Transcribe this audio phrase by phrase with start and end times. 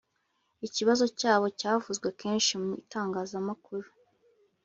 [0.67, 3.87] Ikibazo cyabo cyavuzwe kenshi mu itangazamakuru